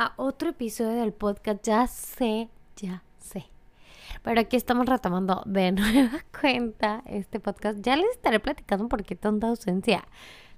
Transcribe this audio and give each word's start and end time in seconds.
a 0.00 0.14
otro 0.16 0.48
episodio 0.48 0.92
del 0.92 1.12
podcast. 1.12 1.62
Ya 1.62 1.86
sé, 1.86 2.48
ya 2.74 3.02
sé. 3.18 3.44
Pero 4.22 4.40
aquí 4.40 4.56
estamos 4.56 4.86
retomando 4.86 5.42
de 5.44 5.72
nueva 5.72 6.24
cuenta 6.40 7.02
este 7.04 7.38
podcast. 7.38 7.80
Ya 7.82 7.96
les 7.96 8.10
estaré 8.12 8.40
platicando 8.40 8.88
por 8.88 9.04
qué 9.04 9.14
tanta 9.14 9.48
ausencia. 9.48 10.08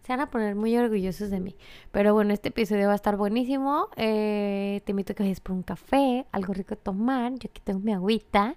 Se 0.05 0.13
van 0.13 0.21
a 0.21 0.31
poner 0.31 0.55
muy 0.55 0.77
orgullosos 0.77 1.31
de 1.31 1.41
mí. 1.41 1.57
Pero 1.91 2.15
bueno, 2.15 2.33
este 2.33 2.51
episodio 2.51 2.87
va 2.87 2.93
a 2.93 2.97
estar 2.97 3.17
buenísimo. 3.17 3.89
Eh, 3.97 4.81
te 4.85 4.93
invito 4.93 5.13
a 5.13 5.17
que 5.17 5.25
vayas 5.25 5.41
por 5.41 5.57
un 5.57 5.65
café, 5.65 6.25
algo 6.31 6.53
rico 6.53 6.77
de 6.77 6.81
tomar. 6.81 7.33
Yo 7.33 7.51
aquí 7.51 7.61
tengo 7.65 7.81
mi 7.81 7.93
agüita. 7.93 8.55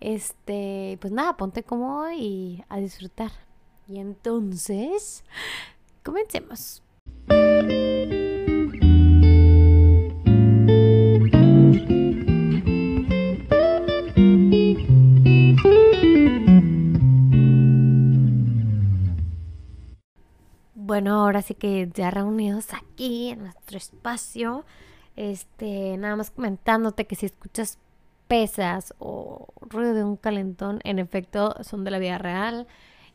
Este, 0.00 0.98
pues 1.00 1.12
nada, 1.12 1.36
ponte 1.36 1.62
cómodo 1.62 2.10
y 2.12 2.64
a 2.68 2.78
disfrutar. 2.78 3.30
Y 3.86 4.00
entonces, 4.00 5.22
comencemos. 6.02 6.82
Bueno, 20.86 21.24
ahora 21.24 21.42
sí 21.42 21.54
que 21.56 21.90
ya 21.92 22.12
reunidos 22.12 22.72
aquí 22.72 23.30
en 23.30 23.40
nuestro 23.40 23.76
espacio, 23.76 24.64
este, 25.16 25.96
nada 25.96 26.14
más 26.14 26.30
comentándote 26.30 27.08
que 27.08 27.16
si 27.16 27.26
escuchas 27.26 27.80
pesas 28.28 28.94
o 29.00 29.48
ruido 29.62 29.94
de 29.94 30.04
un 30.04 30.16
calentón, 30.16 30.78
en 30.84 31.00
efecto 31.00 31.56
son 31.64 31.82
de 31.82 31.90
la 31.90 31.98
vida 31.98 32.18
real. 32.18 32.68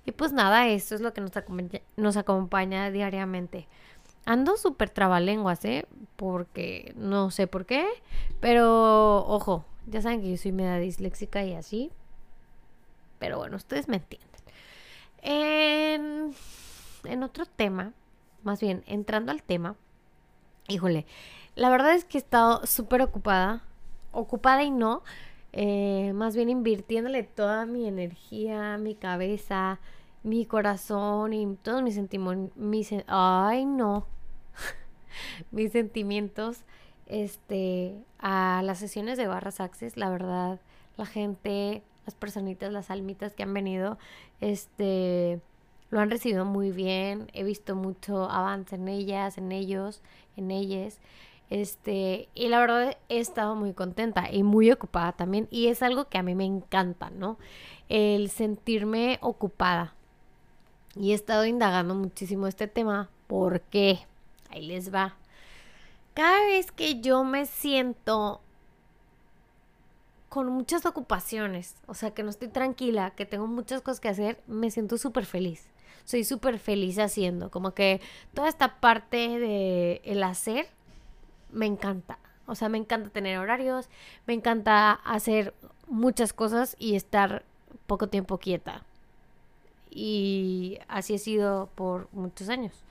Y 0.05 0.11
pues 0.11 0.33
nada, 0.33 0.67
eso 0.67 0.95
es 0.95 1.00
lo 1.00 1.13
que 1.13 1.22
nos 1.22 1.38
acompaña, 1.38 1.80
nos 1.95 2.17
acompaña 2.17 2.91
diariamente. 2.91 3.69
Ando 4.25 4.58
súper 4.58 4.89
trabalenguas, 4.89 5.63
¿eh? 5.63 5.88
Porque 6.17 6.94
no 6.97 7.31
sé 7.31 7.47
por 7.47 7.66
qué, 7.66 7.88
pero 8.41 9.25
ojo, 9.25 9.63
ya 9.88 10.02
saben 10.02 10.22
que 10.22 10.31
yo 10.31 10.35
soy 10.35 10.52
media 10.52 10.75
disléxica 10.75 11.45
y 11.45 11.53
así. 11.53 11.89
Pero 13.17 13.38
bueno, 13.38 13.56
ustedes 13.56 13.88
me 13.88 13.95
entienden. 13.95 14.30
En 15.22 16.33
en 17.03 17.23
otro 17.23 17.45
tema, 17.45 17.94
más 18.44 18.59
bien 18.61 18.83
entrando 18.88 19.31
al 19.31 19.44
tema, 19.44 19.75
híjole, 20.67 21.05
la 21.55 21.69
verdad 21.69 21.95
es 21.95 22.05
que 22.05 22.17
he 22.17 22.21
estado 22.21 22.66
súper 22.66 23.02
ocupada, 23.02 23.63
ocupada 24.11 24.63
y 24.63 24.71
no, 24.71 25.03
eh, 25.53 26.13
más 26.13 26.35
bien 26.35 26.49
invirtiéndole 26.49 27.23
toda 27.23 27.66
mi 27.66 27.88
energía, 27.88 28.77
mi 28.77 28.95
cabeza, 28.95 29.79
mi 30.23 30.45
corazón 30.45 31.33
y 31.33 31.55
todos 31.57 31.81
mis 31.81 31.95
sentimientos, 31.95 32.55
mis, 32.55 32.94
ay 33.07 33.66
no, 33.66 34.05
mis 35.52 35.72
sentimientos, 35.72 36.63
este, 37.07 37.95
a 38.19 38.61
las 38.63 38.79
sesiones 38.79 39.17
de 39.17 39.27
Barras 39.27 39.59
Access, 39.59 39.97
la 39.97 40.09
verdad, 40.09 40.59
la 40.95 41.05
gente, 41.05 41.83
las 42.05 42.16
personitas, 42.16 42.72
las 42.72 42.89
almitas 42.89 43.33
que 43.33 43.44
han 43.44 43.53
venido, 43.53 43.97
este, 44.39 45.41
lo 45.92 46.00
han 46.00 46.09
recibido 46.09 46.45
muy 46.45 46.72
bien, 46.72 47.30
he 47.34 47.44
visto 47.44 47.75
mucho 47.75 48.30
avance 48.30 48.75
en 48.75 48.88
ellas, 48.88 49.38
en 49.38 49.52
ellos, 49.52 50.02
en 50.38 50.50
ellas. 50.50 51.00
Este, 51.50 52.30
y 52.34 52.47
la 52.47 52.59
verdad 52.59 52.97
he 53.09 53.20
estado 53.20 53.56
muy 53.56 53.73
contenta 53.73 54.31
y 54.31 54.42
muy 54.42 54.72
ocupada 54.72 55.12
también. 55.12 55.50
Y 55.52 55.67
es 55.67 55.84
algo 55.84 56.08
que 56.08 56.17
a 56.17 56.23
mí 56.23 56.34
me 56.34 56.45
encanta, 56.45 57.09
¿no? 57.09 57.38
El 57.89 58.30
sentirme 58.30 59.19
ocupada. 59.22 59.94
Y 60.96 61.12
he 61.12 61.13
estado 61.13 61.46
indagando 61.46 61.94
muchísimo 61.94 62.47
este 62.47 62.68
tema. 62.68 63.09
¿Por 63.28 63.59
qué? 63.59 64.00
Ahí 64.50 64.66
les 64.66 64.94
va. 64.94 65.18
Cada 66.13 66.46
vez 66.46 66.72
que 66.72 67.01
yo 67.01 67.25
me 67.25 67.46
siento 67.46 68.40
con 70.30 70.47
muchas 70.47 70.85
ocupaciones, 70.85 71.75
o 71.88 71.94
sea, 71.94 72.12
que 72.12 72.24
no 72.24 72.30
estoy 72.30 72.47
tranquila, 72.47 73.12
que 73.12 73.25
tengo 73.25 73.47
muchas 73.47 73.81
cosas 73.81 74.00
que 74.00 74.07
hacer, 74.07 74.41
me 74.47 74.72
siento 74.72 74.97
súper 74.97 75.25
feliz 75.25 75.70
soy 76.06 76.23
súper 76.23 76.59
feliz 76.59 76.97
haciendo. 77.00 77.51
Como 77.51 77.73
que 77.73 78.01
toda 78.34 78.50
esta 78.50 78.79
parte 78.79 79.39
de 79.39 80.01
el 80.03 80.23
hacer 80.23 80.67
me 81.51 81.66
encanta. 81.66 82.19
O 82.47 82.56
sea, 82.56 82.69
me 82.69 82.78
encanta 82.78 83.09
tener 83.09 83.38
horarios, 83.38 83.89
me 84.28 84.34
encanta 84.34 84.91
hacer 84.91 85.53
muchas 85.88 86.34
cosas 86.34 86.75
y 86.79 86.95
estar 86.95 87.44
poco 87.88 88.07
tiempo 88.07 88.38
quieta. 88.38 88.84
Y 89.89 90.79
así 90.88 91.13
he 91.13 91.17
sido 91.17 91.69
por 91.75 92.07
muchos 92.13 92.50
años. 92.50 92.83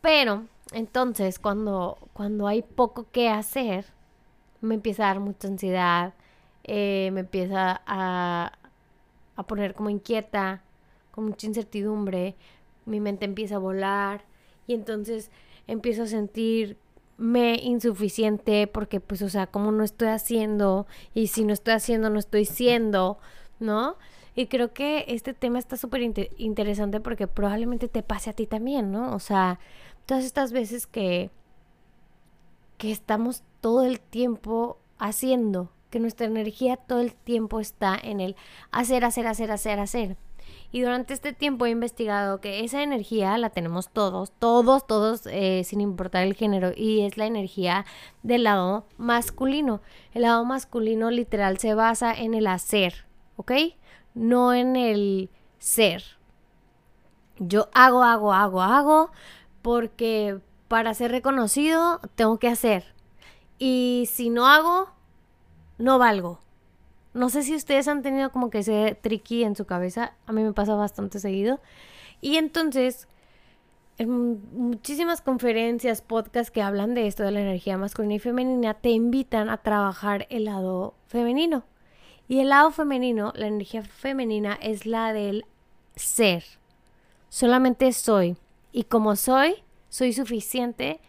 Pero 0.00 0.44
entonces 0.72 1.38
cuando, 1.38 1.98
cuando 2.12 2.46
hay 2.46 2.62
poco 2.62 3.06
que 3.10 3.28
hacer, 3.28 3.86
me 4.60 4.74
empieza 4.74 5.04
a 5.04 5.08
dar 5.08 5.20
mucha 5.20 5.48
ansiedad, 5.48 6.14
eh, 6.64 7.10
me 7.12 7.20
empieza 7.20 7.82
a, 7.86 8.52
a 9.36 9.42
poner 9.44 9.74
como 9.74 9.90
inquieta, 9.90 10.62
con 11.16 11.24
mucha 11.24 11.48
incertidumbre, 11.48 12.36
mi 12.84 13.00
mente 13.00 13.24
empieza 13.24 13.56
a 13.56 13.58
volar 13.58 14.24
y 14.68 14.74
entonces 14.74 15.30
empiezo 15.66 16.04
a 16.04 16.06
sentirme 16.06 17.58
insuficiente 17.62 18.68
porque 18.68 19.00
pues 19.00 19.22
o 19.22 19.28
sea, 19.28 19.48
como 19.48 19.72
no 19.72 19.82
estoy 19.82 20.08
haciendo 20.08 20.86
y 21.14 21.26
si 21.28 21.44
no 21.44 21.52
estoy 21.52 21.74
haciendo 21.74 22.10
no 22.10 22.20
estoy 22.20 22.44
siendo, 22.44 23.18
¿no? 23.58 23.96
Y 24.34 24.46
creo 24.46 24.74
que 24.74 25.06
este 25.08 25.32
tema 25.32 25.58
está 25.58 25.78
súper 25.78 26.02
interesante 26.36 27.00
porque 27.00 27.26
probablemente 27.26 27.88
te 27.88 28.02
pase 28.02 28.30
a 28.30 28.34
ti 28.34 28.46
también, 28.46 28.92
¿no? 28.92 29.14
O 29.14 29.18
sea, 29.18 29.58
todas 30.04 30.24
estas 30.24 30.52
veces 30.52 30.86
que 30.86 31.30
que 32.76 32.92
estamos 32.92 33.42
todo 33.62 33.84
el 33.84 34.00
tiempo 34.00 34.78
haciendo, 34.98 35.70
que 35.90 35.98
nuestra 36.00 36.26
energía 36.26 36.76
todo 36.76 37.00
el 37.00 37.14
tiempo 37.14 37.60
está 37.60 37.96
en 38.00 38.20
el 38.20 38.36
hacer, 38.70 39.04
hacer, 39.04 39.26
hacer, 39.26 39.50
hacer, 39.50 39.80
hacer. 39.80 40.16
Y 40.72 40.82
durante 40.82 41.14
este 41.14 41.32
tiempo 41.32 41.66
he 41.66 41.70
investigado 41.70 42.40
que 42.40 42.64
esa 42.64 42.82
energía 42.82 43.36
la 43.38 43.50
tenemos 43.50 43.88
todos, 43.88 44.32
todos, 44.38 44.86
todos, 44.86 45.26
eh, 45.26 45.62
sin 45.64 45.80
importar 45.80 46.24
el 46.24 46.34
género, 46.34 46.72
y 46.76 47.02
es 47.02 47.16
la 47.16 47.26
energía 47.26 47.86
del 48.22 48.44
lado 48.44 48.86
masculino. 48.98 49.80
El 50.12 50.22
lado 50.22 50.44
masculino 50.44 51.10
literal 51.10 51.58
se 51.58 51.74
basa 51.74 52.12
en 52.12 52.34
el 52.34 52.46
hacer, 52.46 53.06
¿ok? 53.36 53.52
No 54.14 54.54
en 54.54 54.76
el 54.76 55.30
ser. 55.58 56.02
Yo 57.38 57.68
hago, 57.74 58.02
hago, 58.02 58.32
hago, 58.32 58.62
hago, 58.62 59.10
porque 59.62 60.38
para 60.68 60.94
ser 60.94 61.10
reconocido 61.10 62.00
tengo 62.14 62.38
que 62.38 62.48
hacer. 62.48 62.94
Y 63.58 64.08
si 64.12 64.30
no 64.30 64.46
hago, 64.46 64.88
no 65.78 65.98
valgo. 65.98 66.40
No 67.16 67.30
sé 67.30 67.42
si 67.42 67.54
ustedes 67.54 67.88
han 67.88 68.02
tenido 68.02 68.30
como 68.30 68.50
que 68.50 68.58
ese 68.58 68.94
tricky 69.00 69.42
en 69.42 69.56
su 69.56 69.64
cabeza. 69.64 70.12
A 70.26 70.32
mí 70.32 70.42
me 70.42 70.52
pasa 70.52 70.74
bastante 70.74 71.18
seguido. 71.18 71.60
Y 72.20 72.36
entonces, 72.36 73.08
en 73.96 74.42
muchísimas 74.52 75.22
conferencias, 75.22 76.02
podcasts 76.02 76.50
que 76.50 76.60
hablan 76.60 76.92
de 76.92 77.06
esto, 77.06 77.22
de 77.22 77.30
la 77.30 77.40
energía 77.40 77.78
masculina 77.78 78.16
y 78.16 78.18
femenina, 78.18 78.74
te 78.74 78.90
invitan 78.90 79.48
a 79.48 79.56
trabajar 79.56 80.26
el 80.28 80.44
lado 80.44 80.92
femenino. 81.06 81.64
Y 82.28 82.40
el 82.40 82.50
lado 82.50 82.70
femenino, 82.70 83.32
la 83.34 83.46
energía 83.46 83.82
femenina, 83.82 84.58
es 84.60 84.84
la 84.84 85.14
del 85.14 85.46
ser. 85.94 86.44
Solamente 87.30 87.90
soy. 87.92 88.36
Y 88.72 88.84
como 88.84 89.16
soy, 89.16 89.54
soy 89.88 90.12
suficiente, 90.12 91.00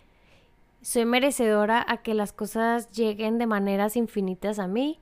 soy 0.82 1.04
merecedora 1.04 1.84
a 1.86 1.98
que 1.98 2.14
las 2.14 2.32
cosas 2.32 2.90
lleguen 2.92 3.40
de 3.40 3.46
maneras 3.46 3.98
infinitas 3.98 4.58
a 4.58 4.68
mí 4.68 5.02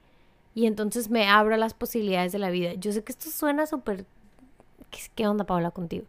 y 0.55 0.67
entonces 0.67 1.09
me 1.09 1.27
abro 1.27 1.57
las 1.57 1.73
posibilidades 1.73 2.31
de 2.31 2.39
la 2.39 2.49
vida. 2.49 2.73
Yo 2.73 2.93
sé 2.93 3.03
que 3.03 3.11
esto 3.11 3.29
suena 3.29 3.67
súper... 3.67 4.05
¿Qué 5.13 5.27
onda, 5.27 5.43
Paula, 5.43 5.71
contigo? 5.71 6.05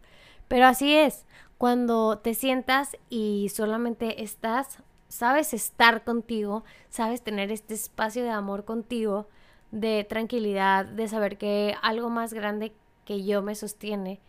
Pero 0.47 0.65
así 0.65 0.95
es, 0.95 1.25
cuando 1.57 2.19
te 2.19 2.33
sientas 2.33 2.95
y 3.09 3.49
solamente 3.53 4.23
estás, 4.23 4.79
sabes 5.09 5.53
estar 5.53 6.05
contigo, 6.05 6.63
sabes 6.89 7.21
tener 7.21 7.51
este 7.51 7.73
espacio 7.73 8.23
de 8.23 8.29
amor 8.29 8.63
contigo, 8.63 9.27
de 9.71 10.05
tranquilidad, 10.05 10.85
de 10.85 11.09
saber 11.09 11.37
que 11.37 11.75
algo 11.81 12.09
más 12.09 12.31
grande 12.31 12.73
que 13.03 13.25
yo 13.25 13.41
me 13.41 13.53
sostiene. 13.53 14.21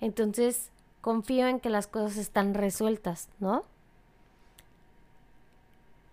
Entonces, 0.00 0.72
confío 1.00 1.46
en 1.46 1.60
que 1.60 1.70
las 1.70 1.86
cosas 1.86 2.16
están 2.16 2.54
resueltas, 2.54 3.28
¿no? 3.38 3.64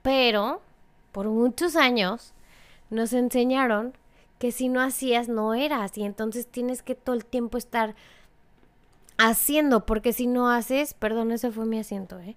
Pero, 0.03 0.61
por 1.11 1.27
muchos 1.27 1.75
años, 1.75 2.35
nos 2.89 3.13
enseñaron 3.13 3.93
que 4.39 4.51
si 4.51 4.69
no 4.69 4.81
hacías 4.81 5.29
no 5.29 5.53
eras 5.53 5.97
y 5.97 6.03
entonces 6.03 6.47
tienes 6.47 6.83
que 6.83 6.95
todo 6.95 7.15
el 7.15 7.25
tiempo 7.25 7.57
estar 7.57 7.95
haciendo, 9.17 9.85
porque 9.85 10.13
si 10.13 10.27
no 10.27 10.49
haces, 10.49 10.93
perdón, 10.93 11.31
ese 11.31 11.51
fue 11.51 11.65
mi 11.65 11.79
asiento, 11.79 12.19
¿eh? 12.19 12.35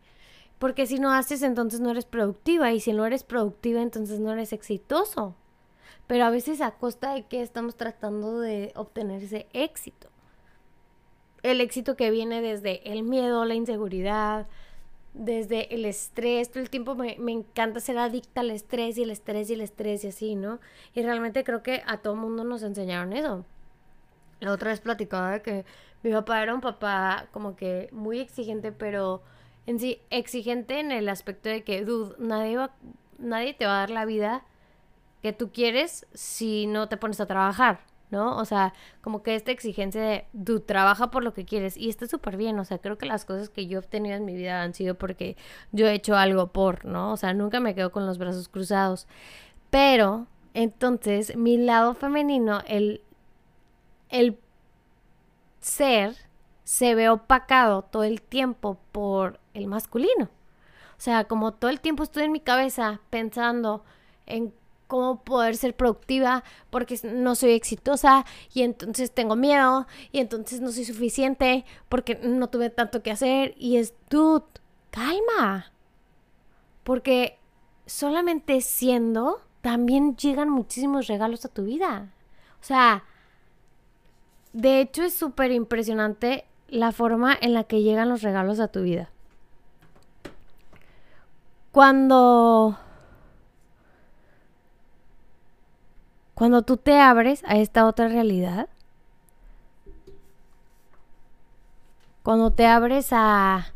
Porque 0.58 0.86
si 0.86 0.98
no 0.98 1.12
haces, 1.12 1.42
entonces 1.42 1.80
no 1.80 1.90
eres 1.90 2.04
productiva 2.04 2.72
y 2.72 2.80
si 2.80 2.92
no 2.92 3.06
eres 3.06 3.24
productiva, 3.24 3.80
entonces 3.80 4.20
no 4.20 4.32
eres 4.32 4.52
exitoso. 4.52 5.34
Pero 6.06 6.24
a 6.24 6.30
veces 6.30 6.60
a 6.60 6.72
costa 6.72 7.14
de 7.14 7.24
que 7.24 7.40
estamos 7.40 7.76
tratando 7.76 8.40
de 8.40 8.72
obtener 8.74 9.22
ese 9.22 9.46
éxito. 9.52 10.08
El 11.42 11.62
éxito 11.62 11.96
que 11.96 12.10
viene 12.10 12.42
desde 12.42 12.92
el 12.92 13.02
miedo, 13.04 13.44
la 13.46 13.54
inseguridad, 13.54 14.48
desde 15.12 15.74
el 15.74 15.84
estrés, 15.84 16.50
todo 16.50 16.62
el 16.62 16.70
tiempo 16.70 16.94
me, 16.94 17.16
me, 17.18 17.32
encanta 17.32 17.80
ser 17.80 17.98
adicta 17.98 18.40
al 18.42 18.50
estrés 18.50 18.96
y 18.96 19.02
el 19.02 19.10
estrés 19.10 19.50
y 19.50 19.54
el 19.54 19.60
estrés 19.60 20.04
y 20.04 20.08
así, 20.08 20.34
¿no? 20.34 20.60
Y 20.94 21.02
realmente 21.02 21.44
creo 21.44 21.62
que 21.62 21.82
a 21.86 21.98
todo 21.98 22.14
mundo 22.14 22.44
nos 22.44 22.62
enseñaron 22.62 23.12
eso. 23.12 23.44
La 24.40 24.52
otra 24.52 24.70
vez 24.70 24.80
platicaba 24.80 25.32
de 25.32 25.42
que 25.42 25.64
mi 26.02 26.12
papá 26.12 26.42
era 26.42 26.54
un 26.54 26.60
papá 26.60 27.26
como 27.32 27.56
que 27.56 27.88
muy 27.92 28.20
exigente, 28.20 28.72
pero 28.72 29.22
en 29.66 29.78
sí 29.78 30.00
exigente 30.10 30.80
en 30.80 30.92
el 30.92 31.08
aspecto 31.08 31.48
de 31.48 31.62
que, 31.62 31.84
dude, 31.84 32.14
nadie, 32.18 32.56
va, 32.56 32.70
nadie 33.18 33.54
te 33.54 33.66
va 33.66 33.76
a 33.76 33.80
dar 33.80 33.90
la 33.90 34.04
vida 34.04 34.44
que 35.22 35.32
tú 35.32 35.50
quieres 35.52 36.06
si 36.14 36.66
no 36.66 36.88
te 36.88 36.96
pones 36.96 37.20
a 37.20 37.26
trabajar, 37.26 37.80
¿no? 38.10 38.36
O 38.36 38.44
sea, 38.44 38.74
como 39.00 39.22
que 39.22 39.34
esta 39.34 39.50
exigencia 39.50 40.02
de, 40.02 40.26
tú 40.44 40.60
trabaja 40.60 41.10
por 41.10 41.24
lo 41.24 41.34
que 41.34 41.44
quieres 41.44 41.76
y 41.76 41.88
está 41.88 42.06
súper 42.06 42.36
bien, 42.36 42.58
o 42.58 42.64
sea, 42.64 42.78
creo 42.78 42.98
que 42.98 43.06
las 43.06 43.24
cosas 43.24 43.48
que 43.48 43.66
yo 43.66 43.78
he 43.78 43.80
obtenido 43.80 44.16
en 44.16 44.24
mi 44.24 44.34
vida 44.34 44.62
han 44.62 44.74
sido 44.74 44.94
porque 44.96 45.36
yo 45.72 45.86
he 45.86 45.94
hecho 45.94 46.16
algo 46.16 46.48
por, 46.48 46.84
¿no? 46.84 47.12
O 47.12 47.16
sea, 47.16 47.34
nunca 47.34 47.60
me 47.60 47.74
quedo 47.74 47.92
con 47.92 48.06
los 48.06 48.18
brazos 48.18 48.48
cruzados. 48.48 49.06
Pero, 49.70 50.26
entonces, 50.54 51.36
mi 51.36 51.56
lado 51.58 51.94
femenino, 51.94 52.62
el, 52.66 53.02
el 54.08 54.38
ser, 55.60 56.16
se 56.64 56.94
ve 56.94 57.08
opacado 57.08 57.82
todo 57.82 58.04
el 58.04 58.22
tiempo 58.22 58.78
por 58.92 59.40
el 59.54 59.66
masculino. 59.66 60.24
O 60.24 61.02
sea, 61.02 61.24
como 61.24 61.52
todo 61.52 61.70
el 61.70 61.80
tiempo 61.80 62.02
estoy 62.02 62.24
en 62.24 62.32
mi 62.32 62.40
cabeza 62.40 63.00
pensando 63.10 63.84
en 64.26 64.52
cómo 64.90 65.22
poder 65.22 65.56
ser 65.56 65.74
productiva 65.76 66.42
porque 66.68 66.98
no 67.04 67.36
soy 67.36 67.52
exitosa 67.52 68.26
y 68.52 68.62
entonces 68.62 69.12
tengo 69.12 69.36
miedo 69.36 69.86
y 70.10 70.18
entonces 70.18 70.60
no 70.60 70.72
soy 70.72 70.84
suficiente 70.84 71.64
porque 71.88 72.16
no 72.16 72.48
tuve 72.50 72.70
tanto 72.70 73.00
que 73.00 73.12
hacer 73.12 73.54
y 73.56 73.76
es, 73.76 73.94
dude, 74.10 74.44
calma. 74.90 75.72
Porque 76.82 77.38
solamente 77.86 78.60
siendo 78.62 79.40
también 79.60 80.16
llegan 80.16 80.50
muchísimos 80.50 81.06
regalos 81.06 81.44
a 81.44 81.50
tu 81.50 81.62
vida. 81.62 82.12
O 82.60 82.64
sea, 82.64 83.04
de 84.52 84.80
hecho 84.80 85.04
es 85.04 85.14
súper 85.14 85.52
impresionante 85.52 86.46
la 86.66 86.90
forma 86.90 87.36
en 87.40 87.54
la 87.54 87.62
que 87.62 87.82
llegan 87.82 88.08
los 88.08 88.22
regalos 88.22 88.58
a 88.58 88.68
tu 88.68 88.82
vida. 88.82 89.10
Cuando 91.70 92.76
Cuando 96.40 96.62
tú 96.62 96.78
te 96.78 96.98
abres 96.98 97.44
a 97.44 97.58
esta 97.58 97.84
otra 97.84 98.08
realidad, 98.08 98.70
cuando 102.22 102.50
te 102.50 102.66
abres 102.66 103.08
a 103.12 103.74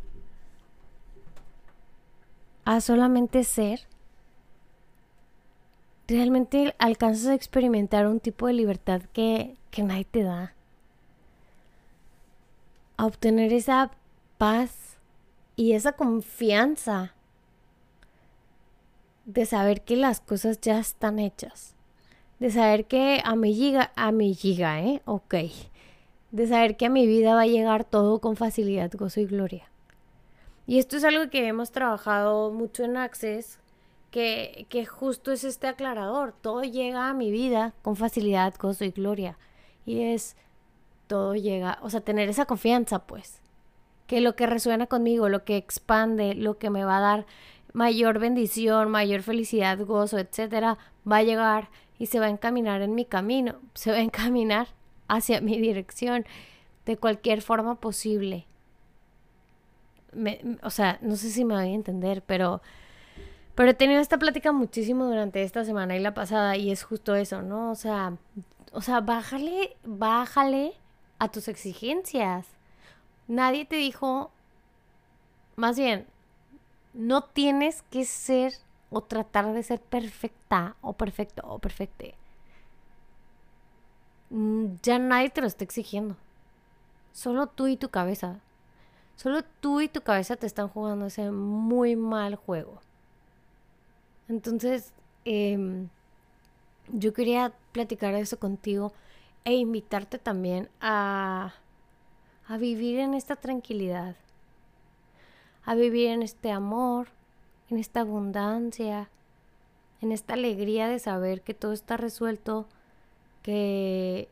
a 2.65 2.81
solamente 2.81 3.45
ser, 3.45 3.81
realmente 6.09 6.75
alcanzas 6.79 7.27
a 7.27 7.35
experimentar 7.35 8.07
un 8.07 8.19
tipo 8.19 8.47
de 8.47 8.55
libertad 8.55 9.03
que, 9.13 9.59
que 9.71 9.83
nadie 9.83 10.07
te 10.07 10.23
da. 10.23 10.55
A 12.97 13.05
obtener 13.05 13.53
esa 13.53 13.91
paz 14.39 14.97
y 15.55 15.73
esa 15.73 15.93
confianza 15.93 17.13
de 19.27 19.45
saber 19.45 19.83
que 19.83 19.97
las 19.99 20.21
cosas 20.21 20.63
ya 20.63 20.79
están 20.79 21.19
hechas 21.19 21.74
de 22.45 22.51
saber 22.51 22.85
que 22.85 23.23
a 23.25 23.37
mi 23.37 23.55
giga, 23.55 23.91
a 23.97 24.13
mi 24.13 24.35
giga, 24.35 24.79
¿eh? 24.83 25.01
Ok. 25.07 25.35
De 26.31 26.47
saber 26.47 26.77
que 26.77 26.85
a 26.85 26.91
mi 26.91 27.07
vida 27.07 27.35
va 27.35 27.41
a 27.41 27.47
llegar 27.47 27.85
todo 27.85 28.19
con 28.19 28.37
facilidad, 28.37 28.93
gozo 28.93 29.21
y 29.21 29.25
gloria. 29.25 29.71
Y 30.67 30.79
esto 30.79 30.99
es 30.99 31.05
algo 31.05 31.31
que 31.31 31.47
hemos 31.47 31.73
trabajado 31.73 32.51
mucho 32.51 32.85
en 32.85 32.99
Access, 32.99 33.61
que, 34.11 34.67
que 34.69 34.85
justo 34.85 35.33
es 35.33 35.43
este 35.43 35.69
aclarador. 35.69 36.35
Todo 36.39 36.65
llega 36.65 37.09
a 37.09 37.15
mi 37.15 37.31
vida 37.31 37.73
con 37.81 37.97
facilidad, 37.97 38.53
gozo 38.61 38.85
y 38.85 38.91
gloria. 38.91 39.39
Y 39.87 40.03
es, 40.03 40.37
todo 41.07 41.35
llega, 41.37 41.79
o 41.81 41.89
sea, 41.89 42.03
tener 42.03 42.29
esa 42.29 42.45
confianza, 42.45 43.07
pues. 43.07 43.41
Que 44.07 44.21
lo 44.21 44.37
que 44.37 44.45
resuena 44.45 44.87
conmigo, 44.87 45.31
lo 45.31 45.45
que 45.45 45.57
expande, 45.57 46.35
lo 46.35 46.59
que 46.59 46.69
me 46.69 46.85
va 46.85 46.99
a 46.99 47.01
dar 47.01 47.27
mayor 47.73 48.19
bendición, 48.19 48.91
mayor 48.91 49.23
felicidad, 49.23 49.79
gozo, 49.79 50.19
etcétera, 50.19 50.77
va 51.11 51.17
a 51.17 51.23
llegar 51.23 51.71
y 51.99 52.07
se 52.07 52.21
va 52.21 52.27
a 52.27 52.31
encaminar 52.31 52.83
en 52.83 52.95
mi 52.95 53.05
camino, 53.05 53.57
se 53.75 53.91
va 53.91 53.99
a 53.99 54.01
encaminar 54.01 54.69
hacia 55.09 55.41
mi 55.41 55.59
dirección 55.59 56.25
de 56.87 56.97
cualquier 56.97 57.43
forma 57.43 57.77
posible. 57.77 58.47
o 60.63 60.71
sea, 60.71 60.99
no 61.03 61.17
sé 61.17 61.31
si 61.31 61.45
me 61.45 61.55
voy 61.55 61.65
a 61.65 61.75
entender, 61.75 62.23
pero, 62.23 62.63
pero 63.55 63.71
he 63.71 63.75
tenido 63.75 64.01
esta 64.01 64.19
plática 64.19 64.53
muchísimo 64.53 65.07
durante 65.07 65.43
esta 65.43 65.65
semana 65.65 65.97
y 65.97 66.01
la 66.01 66.15
pasada 66.15 66.57
y 66.57 66.71
es 66.71 66.85
justo 66.85 67.15
eso, 67.15 67.43
¿no? 67.43 67.71
O 67.71 67.75
sea, 67.75 68.17
o 68.73 68.81
sea, 68.81 69.01
bájale, 69.01 69.77
bájale 69.85 70.75
a 71.19 71.31
tus 71.31 71.49
exigencias. 71.49 72.47
Nadie 73.29 73.65
te 73.65 73.77
dijo, 73.77 74.31
más 75.57 75.79
bien, 75.79 76.07
no 76.93 77.25
tienes 77.25 77.83
que 77.83 78.05
ser 78.05 78.53
o 78.95 79.03
tratar 79.03 79.53
de 79.53 79.63
ser 79.63 79.81
perfecta 79.81 80.77
o 80.81 80.93
perfecto 80.93 81.43
o 81.45 81.59
perfecte. 81.59 82.15
Mm, 84.31 84.77
ya 84.83 84.99
nadie 84.99 85.31
te 85.31 85.41
lo 85.41 85.49
está 85.49 85.65
exigiendo. 85.65 86.17
Solo 87.13 87.49
tú 87.49 87.67
y 87.67 87.77
tu 87.77 87.89
cabeza. 87.89 88.39
Solo 89.17 89.43
tú 89.61 89.81
y 89.81 89.89
tu 89.89 90.03
cabeza 90.03 90.37
te 90.37 90.47
están 90.47 90.69
jugando 90.69 91.07
ese 91.07 91.31
muy 91.33 91.97
mal 91.97 92.37
juego. 92.37 92.81
Entonces, 94.29 94.93
em, 95.25 95.89
yo 96.89 97.13
quería 97.13 97.53
platicar 97.73 98.15
eso 98.15 98.39
contigo 98.39 98.93
e 99.45 99.55
invitarte 99.55 100.19
también 100.19 100.69
a, 100.81 101.55
a 102.47 102.57
vivir 102.59 103.01
en 103.01 103.15
esta 103.15 103.35
tranquilidad, 103.37 104.15
a 105.65 105.75
vivir 105.75 106.09
en 106.11 106.23
este 106.23 106.53
amor, 106.53 107.09
en 107.71 107.79
esta 107.79 108.01
abundancia, 108.01 109.09
en 110.01 110.13
esta 110.13 110.35
alegría 110.35 110.89
de 110.89 110.99
saber 110.99 111.41
que 111.43 111.55
todo 111.55 111.73
está 111.73 111.97
resuelto, 111.97 112.67
que, 113.43 114.29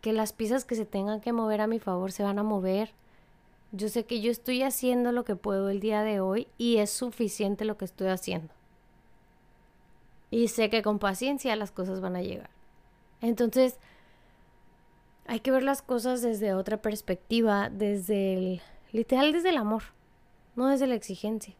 que 0.00 0.12
las 0.12 0.32
piezas 0.32 0.64
que 0.64 0.74
se 0.74 0.86
tengan 0.86 1.20
que 1.20 1.32
mover 1.32 1.60
a 1.60 1.66
mi 1.66 1.78
favor 1.78 2.12
se 2.12 2.22
van 2.22 2.38
a 2.38 2.42
mover. 2.42 2.90
Yo 3.70 3.88
sé 3.88 4.04
que 4.04 4.20
yo 4.20 4.30
estoy 4.30 4.62
haciendo 4.62 5.12
lo 5.12 5.24
que 5.24 5.36
puedo 5.36 5.70
el 5.70 5.80
día 5.80 6.02
de 6.02 6.20
hoy 6.20 6.46
y 6.58 6.78
es 6.78 6.90
suficiente 6.90 7.64
lo 7.64 7.78
que 7.78 7.84
estoy 7.84 8.08
haciendo. 8.08 8.52
Y 10.30 10.48
sé 10.48 10.68
que 10.68 10.82
con 10.82 10.98
paciencia 10.98 11.54
las 11.56 11.70
cosas 11.70 12.00
van 12.00 12.16
a 12.16 12.22
llegar. 12.22 12.50
Entonces, 13.20 13.78
hay 15.26 15.40
que 15.40 15.50
ver 15.50 15.62
las 15.62 15.82
cosas 15.82 16.22
desde 16.22 16.54
otra 16.54 16.82
perspectiva, 16.82 17.70
desde 17.70 18.34
el, 18.34 18.62
literal 18.92 19.32
desde 19.32 19.50
el 19.50 19.56
amor 19.56 19.82
no 20.56 20.66
desde 20.66 20.86
la 20.86 20.94
exigencia. 20.94 21.54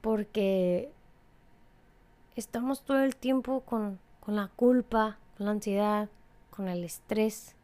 Porque 0.00 0.92
estamos 2.36 2.82
todo 2.82 3.02
el 3.02 3.16
tiempo 3.16 3.60
con, 3.60 3.98
con 4.20 4.36
la 4.36 4.48
culpa, 4.48 5.18
con 5.36 5.46
la 5.46 5.52
ansiedad, 5.52 6.08
con 6.50 6.68
el 6.68 6.84
estrés. 6.84 7.54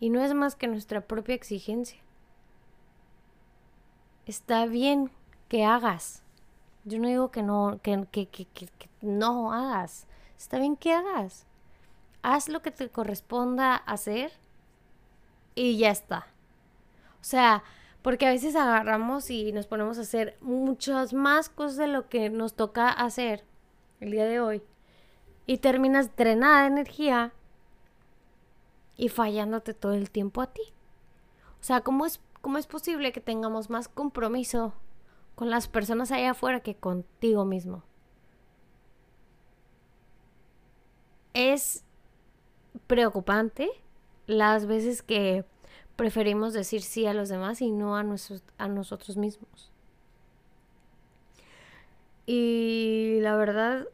Y 0.00 0.10
no 0.10 0.20
es 0.20 0.34
más 0.34 0.54
que 0.54 0.68
nuestra 0.68 1.00
propia 1.00 1.34
exigencia. 1.34 1.98
Está 4.26 4.66
bien 4.66 5.10
que 5.48 5.64
hagas. 5.64 6.22
Yo 6.84 6.98
no 6.98 7.08
digo 7.08 7.30
que 7.30 7.42
no, 7.42 7.80
que, 7.82 8.06
que, 8.10 8.26
que, 8.26 8.46
que, 8.46 8.88
no 9.00 9.52
hagas. 9.52 10.06
Está 10.36 10.58
bien 10.58 10.76
que 10.76 10.92
hagas. 10.92 11.46
Haz 12.22 12.48
lo 12.48 12.62
que 12.62 12.70
te 12.70 12.88
corresponda 12.90 13.74
hacer 13.74 14.32
y 15.54 15.78
ya 15.78 15.90
está. 15.90 16.26
O 17.20 17.24
sea, 17.24 17.64
porque 18.08 18.26
a 18.26 18.30
veces 18.30 18.56
agarramos 18.56 19.28
y 19.28 19.52
nos 19.52 19.66
ponemos 19.66 19.98
a 19.98 20.00
hacer 20.00 20.38
muchas 20.40 21.12
más 21.12 21.50
cosas 21.50 21.76
de 21.76 21.88
lo 21.88 22.08
que 22.08 22.30
nos 22.30 22.54
toca 22.54 22.88
hacer 22.88 23.44
el 24.00 24.12
día 24.12 24.24
de 24.24 24.40
hoy. 24.40 24.62
Y 25.44 25.58
terminas 25.58 26.16
drenada 26.16 26.62
de 26.62 26.68
energía 26.68 27.34
y 28.96 29.10
fallándote 29.10 29.74
todo 29.74 29.92
el 29.92 30.10
tiempo 30.10 30.40
a 30.40 30.46
ti. 30.46 30.62
O 31.60 31.62
sea, 31.62 31.82
¿cómo 31.82 32.06
es, 32.06 32.22
cómo 32.40 32.56
es 32.56 32.66
posible 32.66 33.12
que 33.12 33.20
tengamos 33.20 33.68
más 33.68 33.88
compromiso 33.88 34.72
con 35.34 35.50
las 35.50 35.68
personas 35.68 36.10
allá 36.10 36.30
afuera 36.30 36.60
que 36.60 36.76
contigo 36.76 37.44
mismo? 37.44 37.82
Es 41.34 41.84
preocupante 42.86 43.68
las 44.26 44.64
veces 44.64 45.02
que 45.02 45.44
preferimos 45.98 46.52
decir 46.52 46.82
sí 46.82 47.06
a 47.06 47.12
los 47.12 47.28
demás 47.28 47.60
y 47.60 47.72
no 47.72 47.96
a, 47.96 48.04
a 48.58 48.68
nosotros 48.68 49.16
mismos. 49.16 49.72
Y 52.24 53.18
la 53.20 53.34
verdad, 53.34 53.88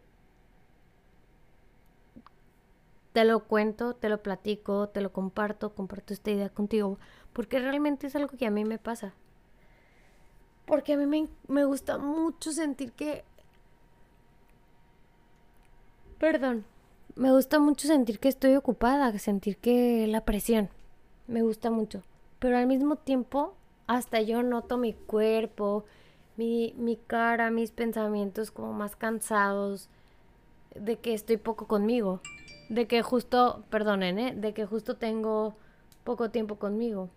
te 3.14 3.24
lo 3.24 3.44
cuento, 3.44 3.94
te 3.94 4.10
lo 4.10 4.22
platico, 4.22 4.90
te 4.90 5.00
lo 5.00 5.14
comparto, 5.14 5.74
comparto 5.74 6.12
esta 6.12 6.30
idea 6.30 6.50
contigo, 6.50 6.98
porque 7.32 7.58
realmente 7.58 8.06
es 8.06 8.16
algo 8.16 8.36
que 8.36 8.46
a 8.46 8.50
mí 8.50 8.66
me 8.66 8.78
pasa. 8.78 9.14
Porque 10.66 10.92
a 10.92 10.96
mí 10.98 11.06
me, 11.06 11.28
me 11.48 11.64
gusta 11.64 11.96
mucho 11.96 12.52
sentir 12.52 12.92
que... 12.92 13.24
Perdón. 16.18 16.66
Me 17.16 17.32
gusta 17.32 17.58
mucho 17.58 17.88
sentir 17.88 18.18
que 18.18 18.28
estoy 18.28 18.56
ocupada, 18.56 19.18
sentir 19.18 19.56
que 19.56 20.06
la 20.06 20.22
presión. 20.26 20.68
Me 21.26 21.42
gusta 21.42 21.70
mucho. 21.70 22.02
Pero 22.38 22.58
al 22.58 22.66
mismo 22.66 22.96
tiempo, 22.96 23.54
hasta 23.86 24.20
yo 24.20 24.42
noto 24.42 24.76
mi 24.76 24.92
cuerpo, 24.92 25.84
mi, 26.36 26.74
mi 26.76 26.96
cara, 26.96 27.50
mis 27.50 27.70
pensamientos 27.70 28.50
como 28.50 28.72
más 28.72 28.96
cansados, 28.96 29.88
de 30.74 30.96
que 30.96 31.14
estoy 31.14 31.36
poco 31.36 31.66
conmigo, 31.66 32.20
de 32.68 32.86
que 32.86 33.02
justo, 33.02 33.64
perdonen, 33.70 34.18
¿eh? 34.18 34.34
de 34.34 34.52
que 34.52 34.66
justo 34.66 34.96
tengo 34.96 35.54
poco 36.02 36.30
tiempo 36.30 36.56
conmigo. 36.56 37.08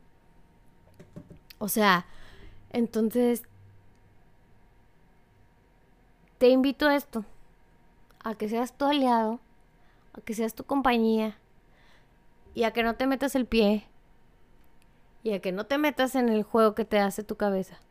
O 1.58 1.68
sea, 1.68 2.06
entonces, 2.70 3.44
te 6.38 6.50
invito 6.50 6.88
a 6.88 6.96
esto, 6.96 7.26
a 8.24 8.36
que 8.36 8.48
seas 8.48 8.78
tu 8.78 8.86
aliado, 8.86 9.40
a 10.14 10.22
que 10.22 10.34
seas 10.34 10.54
tu 10.54 10.64
compañía 10.64 11.38
y 12.54 12.64
a 12.64 12.72
que 12.72 12.84
no 12.84 12.96
te 12.96 13.08
metas 13.08 13.36
el 13.36 13.46
pie 13.46 13.88
y 15.27 15.34
a 15.34 15.41
que 15.41 15.51
no 15.51 15.65
te 15.65 15.77
metas 15.77 16.15
en 16.15 16.29
el 16.29 16.43
juego 16.43 16.74
que 16.74 16.86
te 16.86 17.00
hace 17.00 17.22
tu 17.22 17.36
cabeza 17.36 17.81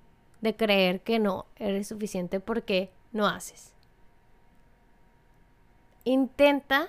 de 0.40 0.56
creer 0.56 1.02
que 1.02 1.18
no 1.18 1.44
eres 1.56 1.88
suficiente 1.88 2.40
porque 2.40 2.90
no 3.12 3.26
haces. 3.26 3.74
Intenta 6.04 6.88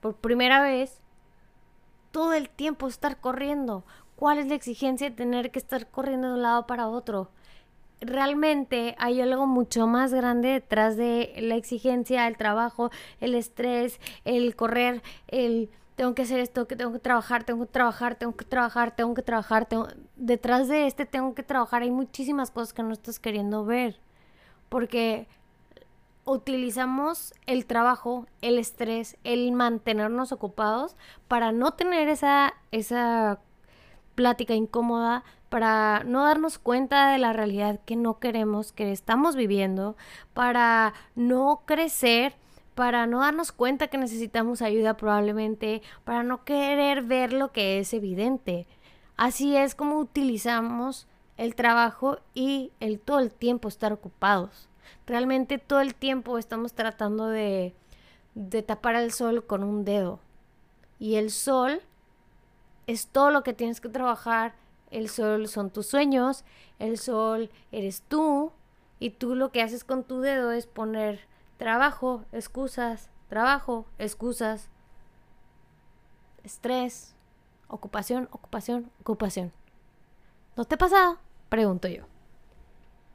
por 0.00 0.14
primera 0.14 0.62
vez 0.62 1.00
todo 2.12 2.34
el 2.34 2.48
tiempo 2.48 2.86
estar 2.86 3.20
corriendo. 3.20 3.84
¿Cuál 4.14 4.38
es 4.38 4.46
la 4.46 4.54
exigencia 4.54 5.10
de 5.10 5.16
tener 5.16 5.50
que 5.50 5.58
estar 5.58 5.88
corriendo 5.88 6.28
de 6.28 6.34
un 6.34 6.42
lado 6.42 6.68
para 6.68 6.86
otro? 6.86 7.32
Realmente 8.00 8.94
hay 8.98 9.20
algo 9.20 9.48
mucho 9.48 9.88
más 9.88 10.14
grande 10.14 10.50
detrás 10.50 10.96
de 10.96 11.34
la 11.38 11.56
exigencia, 11.56 12.28
el 12.28 12.36
trabajo, 12.36 12.92
el 13.20 13.34
estrés, 13.34 14.00
el 14.24 14.54
correr, 14.54 15.02
el 15.26 15.68
tengo 15.98 16.14
que 16.14 16.22
hacer 16.22 16.38
esto, 16.38 16.68
que 16.68 16.76
tengo 16.76 16.92
que 16.92 17.00
trabajar, 17.00 17.42
tengo 17.42 17.66
que 17.66 17.72
trabajar, 17.72 18.14
tengo 18.14 18.36
que 18.36 18.44
trabajar, 18.44 18.94
tengo 18.94 19.14
que 19.14 19.22
trabajar, 19.22 19.66
tengo... 19.66 19.88
detrás 20.14 20.68
de 20.68 20.86
este 20.86 21.06
tengo 21.06 21.34
que 21.34 21.42
trabajar 21.42 21.82
hay 21.82 21.90
muchísimas 21.90 22.52
cosas 22.52 22.72
que 22.72 22.84
no 22.84 22.92
estás 22.92 23.18
queriendo 23.18 23.64
ver, 23.64 23.98
porque 24.68 25.26
utilizamos 26.24 27.34
el 27.46 27.66
trabajo, 27.66 28.26
el 28.42 28.58
estrés, 28.58 29.16
el 29.24 29.50
mantenernos 29.50 30.30
ocupados 30.30 30.96
para 31.26 31.50
no 31.50 31.72
tener 31.72 32.08
esa, 32.08 32.54
esa 32.70 33.40
plática 34.14 34.54
incómoda, 34.54 35.24
para 35.48 36.04
no 36.04 36.22
darnos 36.22 36.60
cuenta 36.60 37.10
de 37.10 37.18
la 37.18 37.32
realidad 37.32 37.80
que 37.84 37.96
no 37.96 38.20
queremos, 38.20 38.70
que 38.70 38.92
estamos 38.92 39.34
viviendo, 39.34 39.96
para 40.32 40.94
no 41.16 41.62
crecer 41.66 42.36
para 42.78 43.08
no 43.08 43.18
darnos 43.18 43.50
cuenta 43.50 43.88
que 43.88 43.98
necesitamos 43.98 44.62
ayuda 44.62 44.96
probablemente, 44.96 45.82
para 46.04 46.22
no 46.22 46.44
querer 46.44 47.02
ver 47.02 47.32
lo 47.32 47.50
que 47.50 47.80
es 47.80 47.92
evidente. 47.92 48.68
Así 49.16 49.56
es 49.56 49.74
como 49.74 49.98
utilizamos 49.98 51.08
el 51.38 51.56
trabajo 51.56 52.20
y 52.34 52.70
el 52.78 53.00
todo 53.00 53.18
el 53.18 53.32
tiempo 53.32 53.66
estar 53.66 53.92
ocupados. 53.92 54.68
Realmente 55.08 55.58
todo 55.58 55.80
el 55.80 55.96
tiempo 55.96 56.38
estamos 56.38 56.72
tratando 56.72 57.26
de, 57.26 57.74
de 58.36 58.62
tapar 58.62 58.94
el 58.94 59.10
sol 59.10 59.44
con 59.44 59.64
un 59.64 59.84
dedo. 59.84 60.20
Y 61.00 61.16
el 61.16 61.32
sol 61.32 61.82
es 62.86 63.08
todo 63.08 63.32
lo 63.32 63.42
que 63.42 63.54
tienes 63.54 63.80
que 63.80 63.88
trabajar. 63.88 64.54
El 64.92 65.08
sol 65.08 65.48
son 65.48 65.70
tus 65.70 65.88
sueños, 65.88 66.44
el 66.78 66.96
sol 66.96 67.50
eres 67.72 68.04
tú, 68.06 68.52
y 69.00 69.10
tú 69.10 69.34
lo 69.34 69.50
que 69.50 69.62
haces 69.62 69.82
con 69.82 70.04
tu 70.04 70.20
dedo 70.20 70.52
es 70.52 70.68
poner 70.68 71.26
Trabajo, 71.58 72.24
excusas, 72.32 73.10
trabajo, 73.28 73.86
excusas, 73.98 74.70
estrés, 76.44 77.14
ocupación, 77.68 78.28
ocupación, 78.30 78.90
ocupación. 79.00 79.52
¿No 80.56 80.64
te 80.64 80.76
ha 80.76 80.78
pasado? 80.78 81.18
Pregunto 81.48 81.88
yo. 81.88 82.04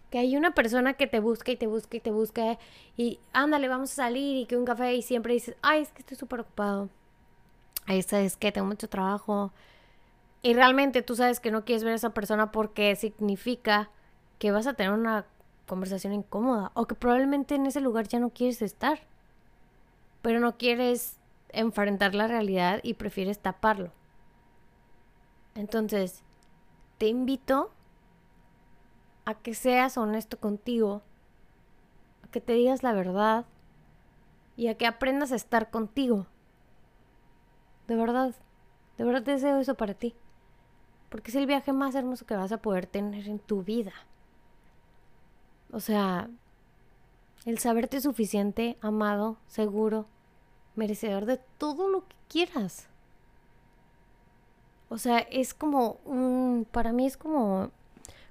Que 0.10 0.20
hay 0.20 0.38
una 0.38 0.54
persona 0.54 0.94
que 0.94 1.08
te 1.08 1.20
busca 1.20 1.52
y 1.52 1.56
te 1.56 1.68
busca 1.68 1.98
y 1.98 2.00
te 2.00 2.12
busca 2.12 2.60
y 2.96 3.20
ándale, 3.32 3.68
vamos 3.68 3.92
a 3.94 3.96
salir 3.96 4.38
y 4.38 4.46
que 4.46 4.58
un 4.58 4.66
café 4.66 4.94
y 4.94 5.02
siempre 5.02 5.34
dices, 5.34 5.56
ay, 5.62 5.82
es 5.82 5.90
que 5.90 6.02
estoy 6.02 6.18
súper 6.18 6.42
ocupado. 6.42 6.90
Ay, 7.86 8.00
es 8.00 8.38
que 8.38 8.52
tengo 8.52 8.68
mucho 8.68 8.88
trabajo. 8.88 9.52
Y 10.42 10.54
realmente 10.54 11.02
tú 11.02 11.16
sabes 11.16 11.40
que 11.40 11.52
no 11.52 11.66
quieres 11.66 11.84
ver 11.84 11.94
a 11.94 11.96
esa 11.96 12.14
persona 12.14 12.52
porque 12.52 12.96
significa 12.96 13.90
que 14.38 14.52
vas 14.52 14.68
a 14.68 14.74
tener 14.74 14.92
una 14.92 15.26
conversación 15.68 16.14
incómoda 16.14 16.72
o 16.74 16.86
que 16.86 16.96
probablemente 16.96 17.56
en 17.56 17.66
ese 17.66 17.82
lugar 17.82 18.08
ya 18.08 18.20
no 18.20 18.30
quieres 18.30 18.62
estar, 18.62 19.00
pero 20.22 20.40
no 20.40 20.58
quieres 20.58 21.18
enfrentar 21.50 22.16
la 22.16 22.28
realidad 22.28 22.80
y 22.84 22.96
prefieres 22.96 23.40
taparlo. 23.40 23.92
Entonces, 25.56 26.24
te 26.98 27.08
invito 27.08 27.72
a 29.26 29.36
que 29.36 29.54
seas 29.54 29.98
honesto 29.98 30.40
contigo, 30.40 31.02
a 32.24 32.28
que 32.32 32.42
te 32.42 32.54
digas 32.54 32.84
la 32.84 32.94
verdad 32.94 33.46
y 34.58 34.68
a 34.68 34.78
que 34.78 34.88
aprendas 34.88 35.32
a 35.32 35.36
estar 35.36 35.70
contigo. 35.70 36.26
De 37.88 37.96
verdad, 37.96 38.34
de 38.98 39.04
verdad 39.04 39.22
deseo 39.22 39.60
eso 39.60 39.76
para 39.76 39.94
ti, 39.94 40.16
porque 41.10 41.32
es 41.32 41.36
el 41.36 41.46
viaje 41.46 41.74
más 41.74 41.96
hermoso 41.96 42.26
que 42.26 42.36
vas 42.36 42.52
a 42.52 42.62
poder 42.62 42.86
tener 42.86 43.28
en 43.28 43.40
tu 43.40 43.64
vida. 43.64 43.94
O 45.74 45.80
sea, 45.80 46.30
el 47.46 47.58
saberte 47.58 48.00
suficiente, 48.00 48.78
amado, 48.80 49.38
seguro, 49.48 50.06
merecedor 50.76 51.26
de 51.26 51.40
todo 51.58 51.90
lo 51.90 52.08
que 52.08 52.16
quieras. 52.30 52.88
O 54.90 55.00
sea, 55.00 55.18
es 55.18 55.56
como 55.56 55.98
un, 56.06 56.68
para 56.72 56.94
mí 56.94 57.08
es 57.08 57.18
como, 57.18 57.72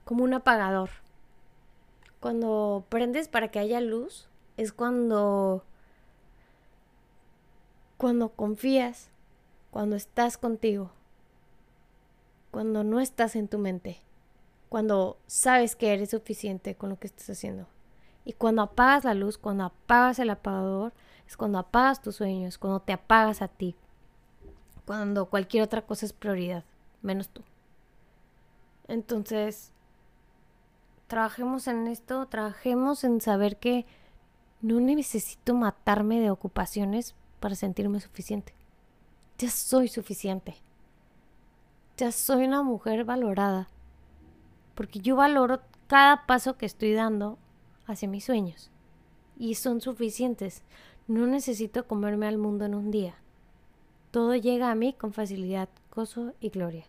como 0.04 0.22
un 0.22 0.34
apagador. 0.34 0.90
Cuando 2.20 2.84
prendes 2.88 3.26
para 3.26 3.48
que 3.48 3.58
haya 3.58 3.80
luz, 3.80 4.28
es 4.56 4.72
cuando, 4.72 5.64
cuando 7.98 8.28
confías, 8.28 9.10
cuando 9.72 9.96
estás 9.96 10.38
contigo, 10.38 10.92
cuando 12.52 12.84
no 12.84 13.00
estás 13.00 13.34
en 13.34 13.48
tu 13.48 13.58
mente 13.58 14.00
cuando 14.72 15.18
sabes 15.26 15.76
que 15.76 15.92
eres 15.92 16.08
suficiente 16.08 16.76
con 16.76 16.88
lo 16.88 16.98
que 16.98 17.06
estás 17.06 17.28
haciendo. 17.28 17.66
Y 18.24 18.32
cuando 18.32 18.62
apagas 18.62 19.04
la 19.04 19.12
luz, 19.12 19.36
cuando 19.36 19.64
apagas 19.64 20.18
el 20.18 20.30
apagador, 20.30 20.94
es 21.26 21.36
cuando 21.36 21.58
apagas 21.58 22.00
tus 22.00 22.16
sueños, 22.16 22.56
cuando 22.56 22.80
te 22.80 22.94
apagas 22.94 23.42
a 23.42 23.48
ti. 23.48 23.76
Cuando 24.86 25.26
cualquier 25.26 25.64
otra 25.64 25.82
cosa 25.82 26.06
es 26.06 26.14
prioridad, 26.14 26.64
menos 27.02 27.28
tú. 27.28 27.42
Entonces, 28.88 29.72
trabajemos 31.06 31.66
en 31.66 31.86
esto, 31.86 32.24
trabajemos 32.28 33.04
en 33.04 33.20
saber 33.20 33.58
que 33.58 33.84
no 34.62 34.80
necesito 34.80 35.52
matarme 35.52 36.18
de 36.18 36.30
ocupaciones 36.30 37.14
para 37.40 37.56
sentirme 37.56 38.00
suficiente. 38.00 38.54
Ya 39.36 39.50
soy 39.50 39.88
suficiente. 39.88 40.56
Ya 41.98 42.10
soy 42.10 42.46
una 42.46 42.62
mujer 42.62 43.04
valorada 43.04 43.68
porque 44.82 44.98
yo 44.98 45.14
valoro 45.14 45.60
cada 45.86 46.26
paso 46.26 46.56
que 46.56 46.66
estoy 46.66 46.92
dando 46.92 47.38
hacia 47.86 48.08
mis 48.08 48.24
sueños 48.24 48.68
y 49.38 49.54
son 49.54 49.80
suficientes. 49.80 50.64
No 51.06 51.28
necesito 51.28 51.86
comerme 51.86 52.26
al 52.26 52.36
mundo 52.36 52.64
en 52.64 52.74
un 52.74 52.90
día. 52.90 53.14
Todo 54.10 54.34
llega 54.34 54.72
a 54.72 54.74
mí 54.74 54.92
con 54.92 55.12
facilidad, 55.12 55.68
gozo 55.94 56.34
y 56.40 56.48
gloria. 56.48 56.84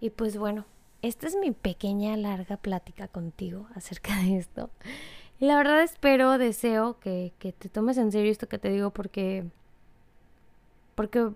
Y 0.00 0.10
pues 0.10 0.38
bueno, 0.38 0.66
esta 1.02 1.26
es 1.26 1.34
mi 1.34 1.50
pequeña 1.50 2.16
larga 2.16 2.58
plática 2.58 3.08
contigo 3.08 3.66
acerca 3.74 4.16
de 4.22 4.36
esto. 4.38 4.70
Y 5.40 5.46
la 5.46 5.56
verdad 5.56 5.82
espero, 5.82 6.38
deseo 6.38 7.00
que, 7.00 7.32
que 7.40 7.52
te 7.52 7.68
tomes 7.68 7.98
en 7.98 8.12
serio 8.12 8.30
esto 8.30 8.48
que 8.48 8.60
te 8.60 8.70
digo 8.70 8.92
porque 8.92 9.50
porque 10.94 11.32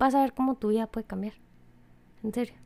vas 0.00 0.16
a 0.16 0.22
ver 0.22 0.32
cómo 0.32 0.56
tu 0.56 0.70
vida 0.70 0.88
puede 0.88 1.06
cambiar. 1.06 1.34
En 2.24 2.34
serio. 2.34 2.56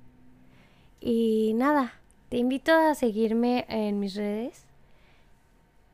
Y 0.98 1.52
nada, 1.56 2.00
te 2.28 2.38
invito 2.38 2.72
a 2.72 2.94
seguirme 2.94 3.66
en 3.68 3.98
mis 4.00 4.14
redes. 4.14 4.64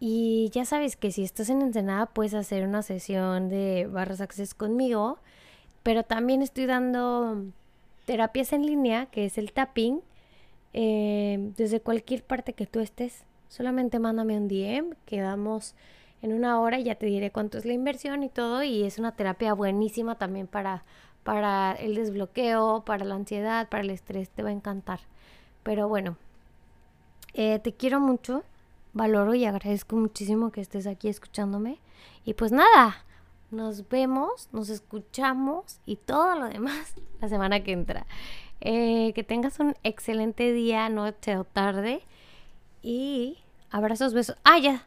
Y 0.00 0.50
ya 0.52 0.64
sabes 0.64 0.96
que 0.96 1.12
si 1.12 1.22
estás 1.22 1.48
en 1.50 1.62
Ensenada 1.62 2.06
puedes 2.06 2.34
hacer 2.34 2.66
una 2.66 2.82
sesión 2.82 3.48
de 3.48 3.86
barras 3.86 4.20
access 4.20 4.54
conmigo. 4.54 5.18
Pero 5.82 6.02
también 6.02 6.42
estoy 6.42 6.66
dando 6.66 7.44
terapias 8.04 8.52
en 8.52 8.66
línea, 8.66 9.06
que 9.06 9.26
es 9.26 9.38
el 9.38 9.52
tapping. 9.52 10.00
Eh, 10.74 11.52
desde 11.56 11.80
cualquier 11.80 12.24
parte 12.24 12.54
que 12.54 12.66
tú 12.66 12.80
estés. 12.80 13.24
Solamente 13.48 13.98
mándame 13.98 14.38
un 14.38 14.48
DM, 14.48 14.94
quedamos 15.04 15.74
en 16.22 16.32
una 16.32 16.60
hora 16.60 16.78
y 16.78 16.84
ya 16.84 16.94
te 16.94 17.06
diré 17.06 17.30
cuánto 17.30 17.58
es 17.58 17.66
la 17.66 17.74
inversión 17.74 18.22
y 18.22 18.28
todo. 18.28 18.62
Y 18.62 18.84
es 18.84 18.98
una 18.98 19.12
terapia 19.12 19.54
buenísima 19.54 20.16
también 20.16 20.46
para 20.46 20.84
para 21.22 21.72
el 21.72 21.94
desbloqueo, 21.94 22.84
para 22.84 23.04
la 23.04 23.14
ansiedad, 23.14 23.68
para 23.68 23.82
el 23.82 23.90
estrés, 23.90 24.30
te 24.30 24.42
va 24.42 24.50
a 24.50 24.52
encantar. 24.52 25.00
Pero 25.62 25.88
bueno, 25.88 26.16
Eh, 27.34 27.58
te 27.60 27.72
quiero 27.72 27.98
mucho, 27.98 28.42
valoro 28.92 29.34
y 29.34 29.46
agradezco 29.46 29.96
muchísimo 29.96 30.52
que 30.52 30.60
estés 30.60 30.86
aquí 30.86 31.08
escuchándome. 31.08 31.78
Y 32.26 32.34
pues 32.34 32.52
nada, 32.52 33.04
nos 33.50 33.88
vemos, 33.88 34.48
nos 34.52 34.68
escuchamos 34.68 35.78
y 35.86 35.96
todo 35.96 36.34
lo 36.38 36.46
demás 36.48 36.94
la 37.22 37.28
semana 37.28 37.62
que 37.64 37.72
entra. 37.72 38.06
Eh, 38.60 39.12
que 39.14 39.24
tengas 39.24 39.60
un 39.60 39.74
excelente 39.82 40.52
día, 40.52 40.88
noche 40.90 41.36
o 41.38 41.44
tarde. 41.44 42.02
Y 42.82 43.38
abrazos, 43.70 44.12
besos. 44.14 44.36
Ah, 44.44 44.58
ya. 44.58 44.86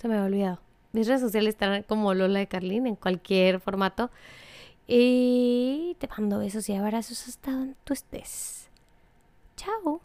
Se 0.00 0.08
me 0.08 0.14
había 0.16 0.26
olvidado. 0.26 0.60
Mis 0.92 1.06
redes 1.08 1.22
sociales 1.22 1.54
están 1.54 1.82
como 1.84 2.12
Lola 2.14 2.40
de 2.40 2.46
Carlín 2.46 2.86
en 2.86 2.96
cualquier 2.96 3.58
formato. 3.60 4.10
Y 4.86 5.96
te 5.98 6.08
mando 6.08 6.38
besos 6.40 6.68
y 6.68 6.74
abrazos 6.74 7.26
hasta 7.26 7.52
donde 7.52 7.74
tú 7.84 7.94
estés. 7.94 8.68
Chao. 9.56 10.03